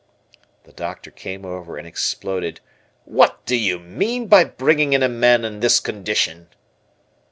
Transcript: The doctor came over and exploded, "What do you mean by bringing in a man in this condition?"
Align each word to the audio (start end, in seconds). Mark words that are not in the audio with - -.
The 0.63 0.71
doctor 0.73 1.11
came 1.11 1.45
over 1.45 1.77
and 1.77 1.85
exploded, 1.85 2.59
"What 3.05 3.45
do 3.45 3.55
you 3.55 3.77
mean 3.77 4.25
by 4.25 4.43
bringing 4.45 4.93
in 4.93 5.03
a 5.03 5.07
man 5.07 5.45
in 5.45 5.59
this 5.59 5.79
condition?" 5.79 6.47